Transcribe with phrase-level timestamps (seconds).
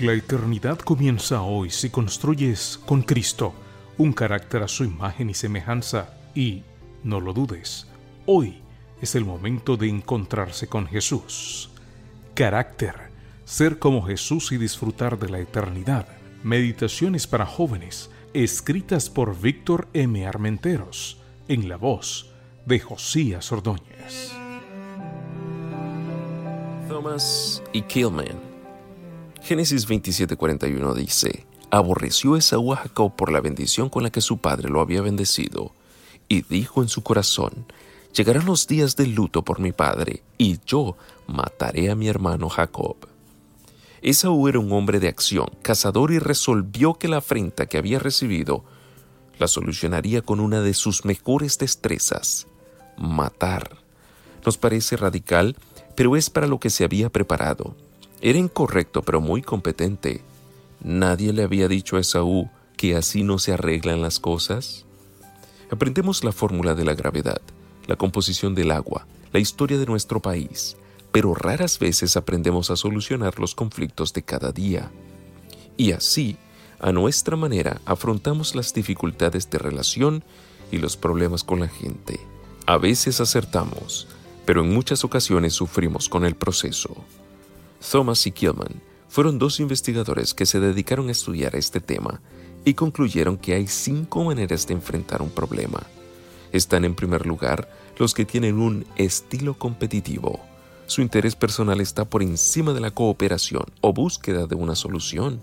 [0.00, 3.52] La eternidad comienza hoy si construyes con Cristo
[3.98, 6.62] un carácter a su imagen y semejanza y,
[7.04, 7.86] no lo dudes,
[8.24, 8.62] hoy
[9.02, 11.68] es el momento de encontrarse con Jesús.
[12.32, 13.10] Carácter,
[13.44, 16.08] ser como Jesús y disfrutar de la eternidad.
[16.44, 20.26] Meditaciones para jóvenes, escritas por Víctor M.
[20.26, 22.30] Armenteros, en la voz
[22.64, 24.32] de Josías Ordóñez.
[26.88, 28.49] Thomas y Killman.
[29.42, 34.68] Génesis 27:41 dice, aborreció Esaú a Jacob por la bendición con la que su padre
[34.68, 35.72] lo había bendecido,
[36.28, 37.66] y dijo en su corazón,
[38.14, 42.96] llegarán los días de luto por mi padre, y yo mataré a mi hermano Jacob.
[44.02, 48.64] Esaú era un hombre de acción, cazador, y resolvió que la afrenta que había recibido
[49.38, 52.46] la solucionaría con una de sus mejores destrezas,
[52.98, 53.78] matar.
[54.44, 55.56] Nos parece radical,
[55.96, 57.74] pero es para lo que se había preparado.
[58.20, 60.22] Era incorrecto, pero muy competente.
[60.82, 64.84] Nadie le había dicho a Esaú que así no se arreglan las cosas.
[65.70, 67.40] Aprendemos la fórmula de la gravedad,
[67.86, 70.76] la composición del agua, la historia de nuestro país,
[71.12, 74.90] pero raras veces aprendemos a solucionar los conflictos de cada día.
[75.76, 76.36] Y así,
[76.78, 80.24] a nuestra manera, afrontamos las dificultades de relación
[80.70, 82.20] y los problemas con la gente.
[82.66, 84.08] A veces acertamos,
[84.44, 87.04] pero en muchas ocasiones sufrimos con el proceso.
[87.80, 92.20] Thomas y Killman fueron dos investigadores que se dedicaron a estudiar este tema
[92.64, 95.82] y concluyeron que hay cinco maneras de enfrentar un problema.
[96.52, 100.40] Están en primer lugar los que tienen un estilo competitivo.
[100.86, 105.40] Su interés personal está por encima de la cooperación o búsqueda de una solución.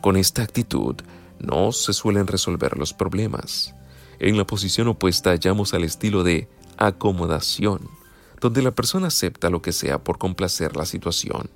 [0.00, 0.96] Con esta actitud
[1.38, 3.74] no se suelen resolver los problemas.
[4.18, 7.97] En la posición opuesta hallamos al estilo de acomodación
[8.40, 11.50] donde la persona acepta lo que sea por complacer la situación.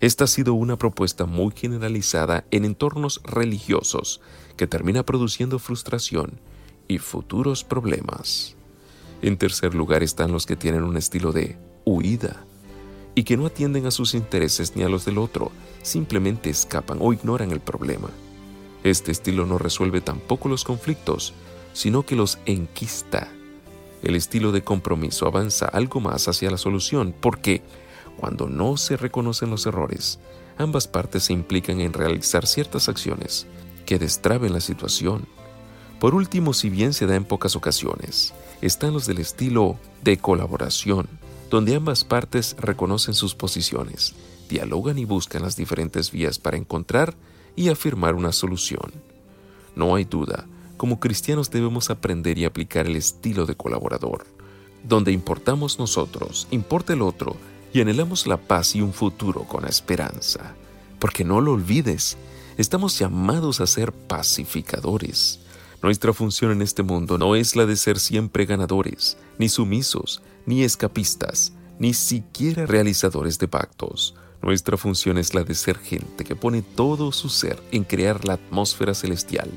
[0.00, 4.20] Esta ha sido una propuesta muy generalizada en entornos religiosos
[4.56, 6.40] que termina produciendo frustración
[6.88, 8.56] y futuros problemas.
[9.22, 12.44] En tercer lugar están los que tienen un estilo de huida
[13.14, 15.52] y que no atienden a sus intereses ni a los del otro,
[15.82, 18.08] simplemente escapan o ignoran el problema.
[18.82, 21.34] Este estilo no resuelve tampoco los conflictos,
[21.74, 23.30] sino que los enquista
[24.02, 27.62] el estilo de compromiso avanza algo más hacia la solución porque
[28.16, 30.18] cuando no se reconocen los errores,
[30.58, 33.46] ambas partes se implican en realizar ciertas acciones
[33.86, 35.26] que destraben la situación.
[35.98, 41.08] Por último, si bien se da en pocas ocasiones, están los del estilo de colaboración,
[41.50, 44.14] donde ambas partes reconocen sus posiciones,
[44.48, 47.14] dialogan y buscan las diferentes vías para encontrar
[47.56, 48.92] y afirmar una solución.
[49.74, 50.46] No hay duda
[50.80, 54.24] como cristianos debemos aprender y aplicar el estilo de colaborador,
[54.82, 57.36] donde importamos nosotros, importa el otro
[57.74, 60.54] y anhelamos la paz y un futuro con esperanza.
[60.98, 62.16] Porque no lo olvides,
[62.56, 65.40] estamos llamados a ser pacificadores.
[65.82, 70.62] Nuestra función en este mundo no es la de ser siempre ganadores, ni sumisos, ni
[70.62, 74.14] escapistas, ni siquiera realizadores de pactos.
[74.40, 78.32] Nuestra función es la de ser gente que pone todo su ser en crear la
[78.32, 79.50] atmósfera celestial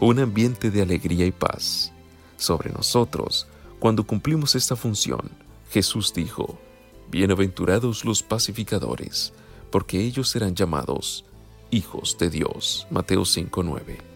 [0.00, 1.92] un ambiente de alegría y paz
[2.36, 3.46] sobre nosotros.
[3.78, 5.30] Cuando cumplimos esta función,
[5.70, 6.58] Jesús dijo,
[7.10, 9.32] Bienaventurados los pacificadores,
[9.70, 11.24] porque ellos serán llamados
[11.70, 12.86] hijos de Dios.
[12.90, 14.13] Mateo 5:9.